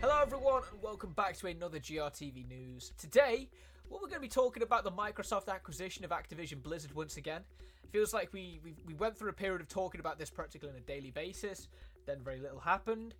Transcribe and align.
Hello, 0.00 0.18
everyone, 0.20 0.62
and 0.70 0.82
welcome 0.82 1.12
back 1.12 1.36
to 1.38 1.46
another 1.46 1.78
GRTV 1.78 2.46
news. 2.48 2.92
Today, 2.98 3.48
what 3.88 4.02
we're 4.02 4.08
going 4.08 4.20
to 4.20 4.20
be 4.20 4.28
talking 4.28 4.62
about 4.62 4.84
the 4.84 4.92
Microsoft 4.92 5.48
acquisition 5.48 6.04
of 6.04 6.10
Activision 6.10 6.62
Blizzard 6.62 6.92
once 6.94 7.16
again. 7.16 7.42
It 7.82 7.90
feels 7.90 8.12
like 8.12 8.32
we, 8.32 8.60
we 8.62 8.74
we 8.84 8.94
went 8.94 9.16
through 9.16 9.30
a 9.30 9.34
period 9.34 9.60
of 9.60 9.68
talking 9.68 10.00
about 10.00 10.18
this 10.18 10.28
practically 10.28 10.68
on 10.68 10.76
a 10.76 10.80
daily 10.80 11.10
basis. 11.10 11.68
Then 12.04 12.18
very 12.22 12.40
little 12.40 12.60
happened, 12.60 13.14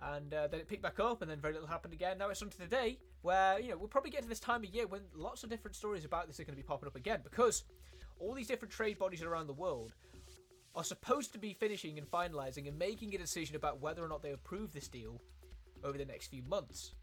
and 0.00 0.32
uh, 0.32 0.46
then 0.46 0.60
it 0.60 0.68
picked 0.68 0.82
back 0.82 0.98
up, 1.00 1.22
and 1.22 1.30
then 1.30 1.40
very 1.40 1.52
little 1.52 1.68
happened 1.68 1.92
again. 1.92 2.18
Now 2.18 2.30
it's 2.30 2.40
on 2.42 2.48
to 2.50 2.58
today, 2.58 2.98
where 3.20 3.60
you 3.60 3.70
know 3.70 3.76
we'll 3.76 3.88
probably 3.88 4.10
get 4.10 4.22
to 4.22 4.28
this 4.28 4.40
time 4.40 4.64
of 4.64 4.70
year 4.70 4.86
when 4.86 5.02
lots 5.14 5.44
of 5.44 5.50
different 5.50 5.76
stories 5.76 6.04
about 6.04 6.26
this 6.26 6.40
are 6.40 6.44
going 6.44 6.56
to 6.56 6.62
be 6.62 6.66
popping 6.66 6.86
up 6.86 6.96
again 6.96 7.20
because 7.22 7.64
all 8.18 8.32
these 8.32 8.46
different 8.46 8.72
trade 8.72 8.98
bodies 8.98 9.22
around 9.22 9.46
the 9.48 9.52
world 9.52 9.92
are 10.74 10.84
supposed 10.84 11.32
to 11.32 11.38
be 11.38 11.52
finishing 11.52 11.98
and 11.98 12.10
finalizing 12.10 12.66
and 12.66 12.78
making 12.78 13.14
a 13.14 13.18
decision 13.18 13.56
about 13.56 13.80
whether 13.80 14.02
or 14.02 14.08
not 14.08 14.22
they 14.22 14.32
approve 14.32 14.72
this 14.72 14.88
deal 14.88 15.20
over 15.84 15.98
the 15.98 16.04
next 16.04 16.28
few 16.28 16.42
months. 16.42 16.94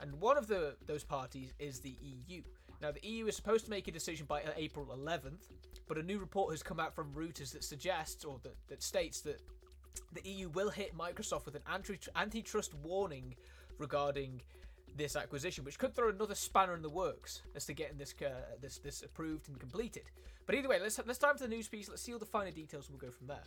And 0.00 0.20
one 0.20 0.36
of 0.36 0.46
the 0.46 0.76
those 0.86 1.04
parties 1.04 1.52
is 1.58 1.80
the 1.80 1.96
EU. 2.00 2.42
Now, 2.80 2.92
the 2.92 3.06
EU 3.06 3.26
is 3.26 3.36
supposed 3.36 3.64
to 3.64 3.70
make 3.70 3.88
a 3.88 3.92
decision 3.92 4.26
by 4.26 4.42
April 4.56 4.86
11th, 4.86 5.50
but 5.88 5.96
a 5.96 6.02
new 6.02 6.18
report 6.18 6.52
has 6.52 6.62
come 6.62 6.78
out 6.78 6.94
from 6.94 7.12
Reuters 7.14 7.52
that 7.52 7.64
suggests 7.64 8.24
or 8.24 8.38
that, 8.42 8.54
that 8.68 8.82
states 8.82 9.22
that 9.22 9.40
the 10.12 10.28
EU 10.28 10.50
will 10.50 10.68
hit 10.68 10.96
Microsoft 10.96 11.46
with 11.46 11.54
an 11.54 11.62
anti- 11.72 11.98
antitrust 12.16 12.74
warning 12.74 13.34
regarding 13.78 14.42
this 14.96 15.16
acquisition, 15.16 15.64
which 15.64 15.78
could 15.78 15.94
throw 15.94 16.08
another 16.08 16.34
spanner 16.34 16.74
in 16.74 16.82
the 16.82 16.90
works 16.90 17.42
as 17.54 17.66
to 17.66 17.74
getting 17.74 17.98
this 17.98 18.14
uh, 18.22 18.30
this 18.60 18.78
this 18.78 19.02
approved 19.02 19.48
and 19.48 19.58
completed. 19.58 20.04
But 20.46 20.54
either 20.54 20.68
way, 20.68 20.78
let's 20.80 21.00
let's 21.06 21.18
dive 21.18 21.32
into 21.32 21.44
the 21.44 21.50
news 21.50 21.68
piece. 21.68 21.88
Let's 21.88 22.02
see 22.02 22.12
all 22.12 22.18
the 22.18 22.26
finer 22.26 22.50
details, 22.50 22.88
we'll 22.90 22.98
go 22.98 23.10
from 23.10 23.26
there. 23.26 23.44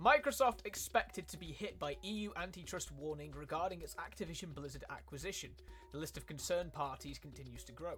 Microsoft 0.00 0.66
expected 0.66 1.26
to 1.26 1.38
be 1.38 1.46
hit 1.46 1.78
by 1.78 1.96
EU 2.02 2.30
antitrust 2.36 2.92
warning 2.92 3.32
regarding 3.32 3.80
its 3.80 3.94
Activision 3.94 4.54
Blizzard 4.54 4.84
acquisition. 4.90 5.50
The 5.92 5.98
list 5.98 6.18
of 6.18 6.26
concerned 6.26 6.74
parties 6.74 7.18
continues 7.18 7.64
to 7.64 7.72
grow. 7.72 7.94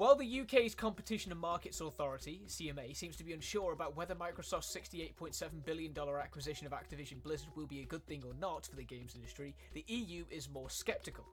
While 0.00 0.16
the 0.16 0.40
UK's 0.40 0.74
Competition 0.74 1.30
and 1.30 1.38
Markets 1.38 1.82
Authority, 1.82 2.40
CMA, 2.48 2.96
seems 2.96 3.16
to 3.16 3.22
be 3.22 3.34
unsure 3.34 3.74
about 3.74 3.98
whether 3.98 4.14
Microsoft's 4.14 4.74
$68.7 4.74 5.62
billion 5.62 5.94
acquisition 5.94 6.66
of 6.66 6.72
Activision 6.72 7.22
Blizzard 7.22 7.50
will 7.54 7.66
be 7.66 7.82
a 7.82 7.84
good 7.84 8.06
thing 8.06 8.22
or 8.26 8.32
not 8.40 8.66
for 8.66 8.76
the 8.76 8.82
games 8.82 9.14
industry, 9.14 9.54
the 9.74 9.84
EU 9.88 10.24
is 10.30 10.48
more 10.48 10.70
sceptical. 10.70 11.26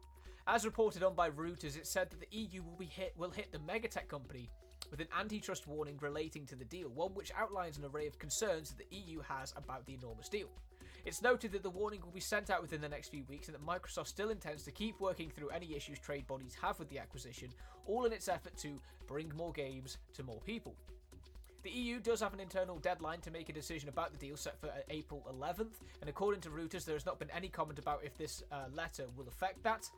As 0.48 0.66
reported 0.66 1.02
on 1.02 1.16
by 1.16 1.30
Reuters, 1.30 1.78
it 1.78 1.88
said 1.88 2.10
that 2.10 2.20
the 2.20 2.38
EU 2.38 2.62
will 2.62 2.76
be 2.76 2.88
hit 2.88 3.14
will 3.18 3.30
hit 3.30 3.54
the 3.54 3.60
megatech 3.60 4.10
company 4.10 4.50
with 4.92 5.00
an 5.00 5.08
antitrust 5.18 5.66
warning 5.66 5.98
relating 6.02 6.46
to 6.48 6.58
the 6.58 6.66
deal, 6.66 6.90
one 6.90 7.14
which 7.14 7.32
outlines 7.38 7.78
an 7.78 7.86
array 7.86 8.06
of 8.06 8.20
concerns 8.20 8.70
that 8.70 8.80
the 8.80 8.98
EU 8.98 9.22
has 9.22 9.54
about 9.56 9.86
the 9.86 9.94
enormous 9.94 10.28
deal. 10.28 10.50
It's 11.08 11.22
noted 11.22 11.54
that 11.54 11.64
the 11.64 11.70
warning 11.70 12.02
will 12.02 12.12
be 12.12 12.20
sent 12.20 12.50
out 12.50 12.62
within 12.62 12.82
the 12.82 12.90
next 12.90 13.08
few 13.08 13.24
weeks 13.30 13.48
and 13.48 13.56
that 13.56 13.66
Microsoft 13.66 14.08
still 14.08 14.30
intends 14.30 14.64
to 14.64 14.72
keep 14.72 15.00
working 15.00 15.30
through 15.30 15.48
any 15.52 15.74
issues 15.74 16.00
trade 16.00 16.28
bodies 16.28 16.54
have 16.62 16.78
with 16.80 16.90
the 16.90 17.00
acquisition, 17.00 17.48
all 17.86 18.04
in 18.04 18.12
its 18.12 18.28
effort 18.28 18.58
to 18.58 18.78
bring 19.08 19.32
more 19.34 19.54
games 19.54 20.00
to 20.16 20.24
more 20.24 20.42
people. 20.46 20.76
The 21.64 21.70
EU 21.70 22.02
does 22.02 22.20
have 22.20 22.34
an 22.34 22.42
internal 22.42 22.78
deadline 22.80 23.22
to 23.22 23.32
make 23.32 23.48
a 23.48 23.54
decision 23.54 23.88
about 23.88 24.12
the 24.12 24.18
deal 24.18 24.36
set 24.36 24.60
for 24.60 24.68
uh, 24.68 24.82
April 24.90 25.26
11th, 25.34 25.80
and 26.02 26.10
according 26.10 26.42
to 26.42 26.50
Reuters, 26.50 26.84
there 26.84 26.96
has 26.96 27.06
not 27.06 27.20
been 27.20 27.32
any 27.32 27.48
comment 27.48 27.80
about 27.80 28.02
if 28.04 28.18
this 28.18 28.44
uh, 28.52 28.66
letter 28.74 29.06
will 29.16 29.30
affect 29.30 29.64
that. 29.64 29.90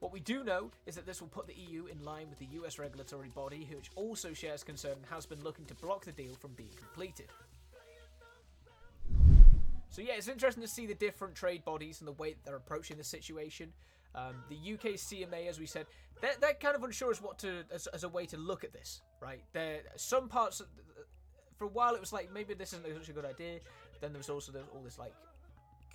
What 0.00 0.12
we 0.12 0.20
do 0.20 0.44
know 0.44 0.70
is 0.84 0.94
that 0.94 1.06
this 1.06 1.22
will 1.22 1.28
put 1.28 1.46
the 1.46 1.54
EU 1.54 1.86
in 1.86 2.04
line 2.04 2.28
with 2.28 2.38
the 2.38 2.58
US 2.60 2.78
regulatory 2.78 3.30
body, 3.30 3.66
which 3.74 3.90
also 3.96 4.34
shares 4.34 4.62
concern 4.62 4.92
and 4.92 5.06
has 5.06 5.24
been 5.24 5.42
looking 5.42 5.64
to 5.66 5.74
block 5.76 6.04
the 6.04 6.12
deal 6.12 6.34
from 6.34 6.52
being 6.52 6.68
completed. 6.76 7.28
So 9.90 10.02
yeah, 10.02 10.14
it's 10.16 10.28
interesting 10.28 10.62
to 10.62 10.68
see 10.68 10.86
the 10.86 10.94
different 10.94 11.34
trade 11.34 11.64
bodies 11.64 12.00
and 12.00 12.08
the 12.08 12.12
way 12.12 12.32
that 12.32 12.44
they're 12.44 12.56
approaching 12.56 12.96
the 12.96 13.04
situation. 13.04 13.72
Um, 14.14 14.36
the 14.48 14.74
UK 14.74 14.94
CMA, 14.94 15.48
as 15.48 15.60
we 15.60 15.66
said, 15.66 15.86
they're, 16.20 16.34
they're 16.40 16.54
kind 16.54 16.74
of 16.74 16.82
unsure 16.82 17.10
as 17.10 17.20
what 17.20 17.38
to 17.40 17.64
as, 17.72 17.86
as 17.88 18.04
a 18.04 18.08
way 18.08 18.26
to 18.26 18.36
look 18.36 18.64
at 18.64 18.72
this, 18.72 19.02
right? 19.20 19.42
There 19.52 19.80
some 19.96 20.28
parts 20.28 20.62
for 21.58 21.64
a 21.64 21.68
while 21.68 21.94
it 21.94 22.00
was 22.00 22.12
like 22.12 22.32
maybe 22.32 22.54
this 22.54 22.72
isn't 22.72 22.86
such 22.98 23.08
a 23.08 23.12
good 23.12 23.24
idea. 23.24 23.58
Then 24.00 24.12
there 24.12 24.18
was 24.18 24.30
also 24.30 24.50
the, 24.52 24.60
all 24.74 24.82
this 24.82 24.98
like 24.98 25.12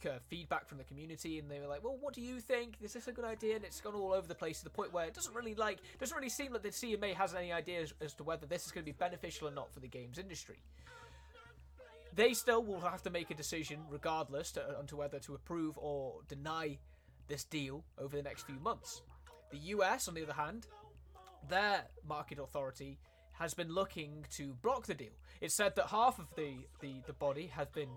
uh, 0.06 0.20
feedback 0.30 0.68
from 0.68 0.78
the 0.78 0.84
community, 0.84 1.40
and 1.40 1.50
they 1.50 1.60
were 1.60 1.68
like, 1.68 1.84
"Well, 1.84 1.98
what 2.00 2.14
do 2.14 2.22
you 2.22 2.40
think? 2.40 2.76
Is 2.82 2.94
this 2.94 3.08
a 3.08 3.12
good 3.12 3.26
idea?" 3.26 3.56
And 3.56 3.66
it's 3.66 3.82
gone 3.82 3.96
all 3.96 4.14
over 4.14 4.28
the 4.28 4.36
place 4.36 4.60
to 4.60 4.64
the 4.64 4.70
point 4.70 4.94
where 4.94 5.06
it 5.06 5.14
doesn't 5.14 5.34
really 5.34 5.56
like 5.56 5.80
doesn't 6.00 6.16
really 6.16 6.30
seem 6.30 6.54
like 6.54 6.64
the 6.64 6.70
CMA 6.70 7.14
has 7.16 7.34
any 7.34 7.52
ideas 7.52 7.94
as 8.02 8.14
to 8.16 8.24
whether 8.24 8.46
this 8.46 8.66
is 8.66 8.72
going 8.72 8.84
to 8.84 8.92
be 8.92 8.98
beneficial 8.98 9.48
or 9.48 9.52
not 9.52 9.74
for 9.74 9.80
the 9.80 9.88
games 9.88 10.18
industry. 10.18 10.58
They 12.16 12.34
still 12.34 12.64
will 12.64 12.80
have 12.80 13.04
to 13.04 13.10
make 13.10 13.30
a 13.30 13.36
decision, 13.36 13.82
regardless, 13.90 14.52
to, 14.54 14.64
uh, 14.64 14.80
onto 14.80 14.96
whether 14.96 15.20
to 15.20 15.36
approve 15.36 15.78
or 15.78 16.22
deny 16.30 16.78
this 17.28 17.44
deal 17.44 17.84
over 17.98 18.16
the 18.16 18.24
next 18.24 18.44
few 18.44 18.60
months. 18.60 19.02
The 19.52 19.58
US, 19.58 20.08
on 20.08 20.14
the 20.14 20.24
other 20.24 20.34
hand, 20.34 20.68
their 21.50 21.84
market 22.08 22.40
authority 22.40 22.98
has 23.34 23.54
been 23.54 23.70
looking 23.70 24.26
to 24.32 24.54
block 24.62 24.86
the 24.86 24.94
deal. 24.94 25.12
It 25.42 25.52
said 25.52 25.76
that 25.76 25.88
half 25.88 26.18
of 26.20 26.34
the, 26.36 26.54
the, 26.80 27.02
the 27.06 27.14
body 27.14 27.48
has 27.48 27.68
been 27.68 27.90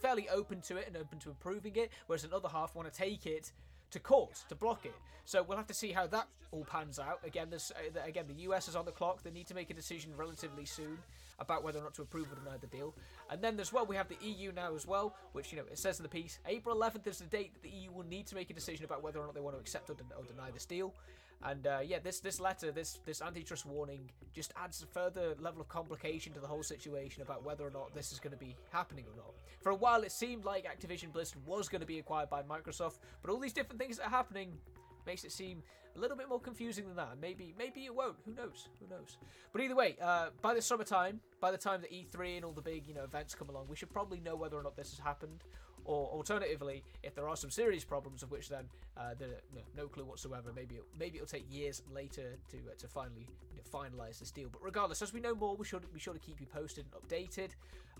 fairly 0.00 0.28
open 0.28 0.60
to 0.62 0.76
it 0.76 0.88
and 0.88 0.96
open 0.96 1.18
to 1.20 1.30
approving 1.30 1.76
it, 1.76 1.90
whereas 2.06 2.24
another 2.24 2.48
half 2.48 2.74
want 2.74 2.92
to 2.92 2.98
take 2.98 3.24
it 3.24 3.52
to 3.94 4.00
court 4.00 4.42
to 4.48 4.54
block 4.54 4.84
it. 4.84 4.94
So 5.24 5.42
we'll 5.42 5.56
have 5.56 5.68
to 5.68 5.74
see 5.74 5.92
how 5.92 6.06
that 6.08 6.28
all 6.50 6.64
pans 6.64 6.98
out. 6.98 7.20
Again, 7.24 7.48
this 7.48 7.72
uh, 7.72 8.00
again 8.04 8.26
the 8.28 8.42
US 8.48 8.68
is 8.68 8.76
on 8.76 8.84
the 8.84 8.92
clock. 8.92 9.22
They 9.22 9.30
need 9.30 9.46
to 9.46 9.54
make 9.54 9.70
a 9.70 9.74
decision 9.74 10.12
relatively 10.16 10.66
soon 10.66 10.98
about 11.38 11.64
whether 11.64 11.78
or 11.78 11.82
not 11.82 11.94
to 11.94 12.02
approve 12.02 12.30
or 12.30 12.36
deny 12.36 12.56
the 12.60 12.66
deal. 12.66 12.94
And 13.30 13.40
then 13.40 13.58
as 13.58 13.72
well, 13.72 13.86
we 13.86 13.96
have 13.96 14.08
the 14.08 14.18
EU 14.20 14.52
now 14.52 14.74
as 14.74 14.86
well, 14.86 15.14
which 15.32 15.52
you 15.52 15.58
know 15.58 15.64
it 15.70 15.78
says 15.78 15.98
in 15.98 16.02
the 16.02 16.08
piece, 16.08 16.38
April 16.46 16.76
11th 16.76 17.06
is 17.06 17.18
the 17.18 17.26
date 17.26 17.54
that 17.54 17.62
the 17.62 17.70
EU 17.70 17.92
will 17.92 18.04
need 18.04 18.26
to 18.26 18.34
make 18.34 18.50
a 18.50 18.54
decision 18.54 18.84
about 18.84 19.02
whether 19.02 19.20
or 19.20 19.26
not 19.26 19.34
they 19.34 19.40
want 19.40 19.56
to 19.56 19.60
accept 19.60 19.88
or, 19.90 19.94
den- 19.94 20.06
or 20.18 20.24
deny 20.24 20.50
this 20.50 20.66
deal. 20.66 20.92
And 21.44 21.66
uh, 21.66 21.80
yeah, 21.84 21.98
this 22.02 22.20
this 22.20 22.40
letter, 22.40 22.72
this 22.72 23.00
this 23.04 23.20
antitrust 23.20 23.66
warning, 23.66 24.10
just 24.32 24.54
adds 24.56 24.82
a 24.82 24.86
further 24.86 25.34
level 25.38 25.60
of 25.60 25.68
complication 25.68 26.32
to 26.32 26.40
the 26.40 26.46
whole 26.46 26.62
situation 26.62 27.22
about 27.22 27.44
whether 27.44 27.66
or 27.66 27.70
not 27.70 27.94
this 27.94 28.12
is 28.12 28.18
going 28.18 28.32
to 28.32 28.38
be 28.38 28.56
happening 28.72 29.04
or 29.10 29.16
not. 29.16 29.34
For 29.60 29.70
a 29.70 29.74
while, 29.74 30.02
it 30.02 30.12
seemed 30.12 30.44
like 30.44 30.64
Activision 30.64 31.12
Blizzard 31.12 31.38
was 31.44 31.68
going 31.68 31.80
to 31.80 31.86
be 31.86 31.98
acquired 31.98 32.30
by 32.30 32.42
Microsoft, 32.42 32.98
but 33.20 33.30
all 33.30 33.38
these 33.38 33.52
different 33.52 33.78
things 33.78 33.98
that 33.98 34.06
are 34.06 34.10
happening 34.10 34.52
makes 35.06 35.24
it 35.24 35.32
seem 35.32 35.62
a 35.96 36.00
little 36.00 36.16
bit 36.16 36.28
more 36.28 36.40
confusing 36.40 36.86
than 36.86 36.96
that. 36.96 37.18
Maybe 37.20 37.54
maybe 37.58 37.84
it 37.84 37.94
won't. 37.94 38.16
Who 38.24 38.34
knows? 38.34 38.68
Who 38.80 38.88
knows? 38.88 39.18
But 39.52 39.62
either 39.62 39.76
way, 39.76 39.96
uh, 40.00 40.28
by 40.40 40.54
the 40.54 40.62
summertime, 40.62 41.20
by 41.40 41.50
the 41.50 41.58
time 41.58 41.82
that 41.82 41.92
E3 41.92 42.36
and 42.36 42.44
all 42.44 42.52
the 42.52 42.62
big 42.62 42.86
you 42.86 42.94
know 42.94 43.04
events 43.04 43.34
come 43.34 43.50
along, 43.50 43.66
we 43.68 43.76
should 43.76 43.92
probably 43.92 44.20
know 44.20 44.34
whether 44.34 44.56
or 44.56 44.62
not 44.62 44.76
this 44.76 44.90
has 44.90 44.98
happened. 44.98 45.44
Or 45.84 46.08
alternatively, 46.08 46.82
if 47.02 47.14
there 47.14 47.28
are 47.28 47.36
some 47.36 47.50
serious 47.50 47.84
problems 47.84 48.22
of 48.22 48.30
which 48.30 48.48
then 48.48 48.64
uh, 48.96 49.14
the, 49.18 49.26
no, 49.54 49.60
no 49.76 49.86
clue 49.86 50.04
whatsoever, 50.04 50.50
maybe 50.54 50.76
it, 50.76 50.84
maybe 50.98 51.16
it'll 51.16 51.26
take 51.26 51.44
years 51.50 51.82
later 51.92 52.36
to 52.50 52.56
uh, 52.56 52.74
to 52.78 52.88
finally 52.88 53.26
you 53.52 53.58
know, 53.58 53.78
finalize 53.78 54.18
this 54.18 54.30
deal. 54.30 54.48
But 54.50 54.62
regardless, 54.62 55.02
as 55.02 55.12
we 55.12 55.20
know 55.20 55.34
more, 55.34 55.56
we 55.56 55.64
should 55.64 55.92
be 55.92 56.00
sure 56.00 56.14
to 56.14 56.20
keep 56.20 56.40
you 56.40 56.46
posted 56.46 56.86
and 56.86 57.02
updated. 57.02 57.50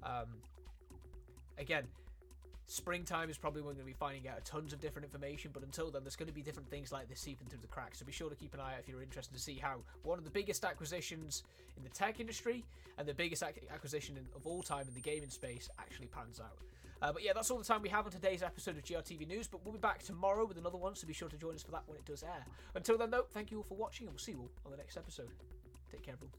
Um, 0.03 0.29
again, 1.59 1.85
springtime 2.67 3.29
is 3.29 3.37
probably 3.37 3.61
when 3.61 3.69
we're 3.69 3.75
going 3.75 3.87
to 3.87 3.93
be 3.93 3.93
finding 3.93 4.29
out 4.29 4.45
tons 4.45 4.73
of 4.73 4.81
different 4.81 5.05
information 5.05 5.51
but 5.53 5.63
until 5.63 5.91
then 5.91 6.03
there's 6.03 6.17
going 6.17 6.29
to 6.29 6.35
be 6.35 6.43
different 6.43 6.69
things 6.71 6.93
like 6.93 7.09
this 7.09 7.21
seeping 7.21 7.47
through 7.49 7.61
the 7.61 7.69
cracks. 7.69 7.99
So 7.99 8.07
be 8.07 8.13
sure 8.13 8.31
to 8.31 8.37
keep 8.37 8.55
an 8.55 8.61
eye 8.61 8.75
out 8.75 8.81
if 8.81 8.89
you're 8.89 9.03
interested 9.03 9.35
to 9.35 9.41
see 9.41 9.57
how 9.57 9.77
one 10.03 10.19
of 10.19 10.25
the 10.25 10.31
biggest 10.31 10.65
acquisitions 10.65 11.43
in 11.77 11.83
the 11.83 11.91
tech 11.91 12.21
industry 12.21 12.65
and 12.99 13.07
the 13.07 13.15
biggest 13.15 13.43
ac- 13.43 13.67
acquisition 13.73 14.17
in, 14.17 14.25
of 14.35 14.47
all 14.47 14.63
time 14.63 14.87
in 14.89 14.95
the 14.95 15.01
gaming 15.01 15.31
space 15.31 15.69
actually 15.79 16.07
pans 16.07 16.41
out. 16.41 16.59
Uh, 17.03 17.13
but 17.13 17.23
yeah 17.23 17.33
that's 17.35 17.51
all 17.51 17.59
the 17.59 17.65
time 17.65 17.83
we 17.83 17.89
have 17.89 18.07
on 18.07 18.13
today's 18.13 18.43
episode 18.43 18.79
of 18.79 18.85
grtv 18.85 19.27
news 19.27 19.49
but 19.49 19.63
we'll 19.65 19.75
be 19.75 19.81
back 19.81 20.03
tomorrow 20.03 20.47
with 20.47 20.57
another 20.57 20.79
one 20.79 20.95
so 20.95 21.07
be 21.07 21.13
sure 21.13 21.29
to 21.29 21.37
join 21.37 21.55
us 21.55 21.63
for 21.63 21.73
that 21.73 21.83
when 21.87 21.99
it 21.99 22.05
does 22.07 22.23
air. 22.23 22.47
Until 22.75 22.97
then 22.97 23.11
though 23.11 23.27
thank 23.33 23.51
you 23.51 23.59
all 23.59 23.65
for 23.65 23.75
watching 23.75 24.07
and 24.07 24.15
we'll 24.15 24.21
see 24.21 24.33
you 24.33 24.39
all 24.39 24.51
on 24.65 24.71
the 24.71 24.79
next 24.79 24.97
episode. 24.97 25.29
Take 25.91 26.03
care 26.03 26.15
everyone 26.15 26.33